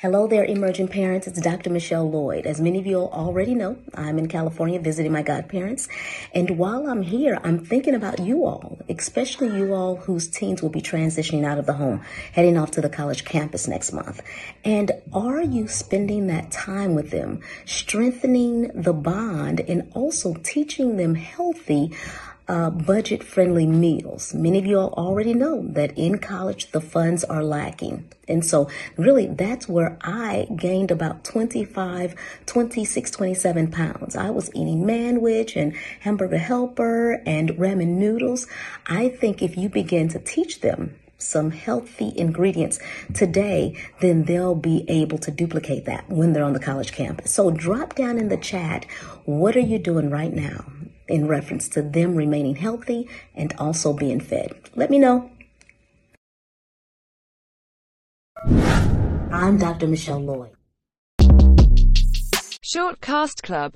Hello 0.00 0.26
there, 0.26 0.46
emerging 0.46 0.88
parents. 0.88 1.26
It's 1.26 1.38
Dr. 1.42 1.68
Michelle 1.68 2.10
Lloyd. 2.10 2.46
As 2.46 2.58
many 2.58 2.78
of 2.78 2.86
you 2.86 2.96
already 2.96 3.54
know, 3.54 3.76
I'm 3.94 4.18
in 4.18 4.28
California 4.28 4.80
visiting 4.80 5.12
my 5.12 5.20
godparents. 5.20 5.90
And 6.32 6.56
while 6.56 6.88
I'm 6.88 7.02
here, 7.02 7.38
I'm 7.44 7.62
thinking 7.62 7.94
about 7.94 8.18
you 8.18 8.46
all, 8.46 8.78
especially 8.88 9.54
you 9.54 9.74
all 9.74 9.96
whose 9.96 10.26
teens 10.26 10.62
will 10.62 10.70
be 10.70 10.80
transitioning 10.80 11.44
out 11.44 11.58
of 11.58 11.66
the 11.66 11.74
home, 11.74 12.00
heading 12.32 12.56
off 12.56 12.70
to 12.70 12.80
the 12.80 12.88
college 12.88 13.26
campus 13.26 13.68
next 13.68 13.92
month. 13.92 14.22
And 14.64 14.90
are 15.12 15.42
you 15.42 15.68
spending 15.68 16.28
that 16.28 16.50
time 16.50 16.94
with 16.94 17.10
them, 17.10 17.42
strengthening 17.66 18.70
the 18.74 18.94
bond 18.94 19.60
and 19.60 19.92
also 19.94 20.32
teaching 20.32 20.96
them 20.96 21.14
healthy 21.14 21.92
uh, 22.50 22.68
budget 22.68 23.22
friendly 23.22 23.64
meals. 23.64 24.34
Many 24.34 24.58
of 24.58 24.66
you 24.66 24.76
all 24.76 24.92
already 24.94 25.34
know 25.34 25.62
that 25.68 25.96
in 25.96 26.18
college 26.18 26.72
the 26.72 26.80
funds 26.80 27.22
are 27.22 27.44
lacking. 27.44 28.10
And 28.26 28.44
so 28.44 28.68
really 28.96 29.28
that's 29.28 29.68
where 29.68 29.96
I 30.02 30.48
gained 30.56 30.90
about 30.90 31.22
25, 31.22 32.16
26, 32.46 33.10
27 33.12 33.70
pounds. 33.70 34.16
I 34.16 34.30
was 34.30 34.50
eating 34.52 34.82
manwich 34.82 35.54
and 35.54 35.76
hamburger 36.00 36.38
helper 36.38 37.22
and 37.24 37.50
ramen 37.50 37.98
noodles. 37.98 38.48
I 38.84 39.10
think 39.10 39.42
if 39.42 39.56
you 39.56 39.68
begin 39.68 40.08
to 40.08 40.18
teach 40.18 40.60
them 40.60 40.96
some 41.18 41.52
healthy 41.52 42.12
ingredients 42.16 42.80
today, 43.14 43.76
then 44.00 44.24
they'll 44.24 44.56
be 44.56 44.84
able 44.88 45.18
to 45.18 45.30
duplicate 45.30 45.84
that 45.84 46.08
when 46.08 46.32
they're 46.32 46.42
on 46.42 46.54
the 46.54 46.58
college 46.58 46.90
campus. 46.90 47.30
So 47.32 47.52
drop 47.52 47.94
down 47.94 48.18
in 48.18 48.28
the 48.28 48.36
chat, 48.36 48.86
what 49.24 49.54
are 49.54 49.60
you 49.60 49.78
doing 49.78 50.10
right 50.10 50.32
now? 50.32 50.64
In 51.10 51.26
reference 51.26 51.68
to 51.70 51.82
them 51.82 52.14
remaining 52.14 52.56
healthy 52.56 53.08
and 53.34 53.52
also 53.58 53.92
being 53.92 54.20
fed. 54.20 54.54
Let 54.74 54.90
me 54.90 54.98
know. 54.98 55.30
I'm 59.32 59.58
Dr. 59.58 59.86
Michelle 59.86 60.20
Lloyd. 60.20 60.50
Shortcast 62.72 63.42
Club 63.42 63.68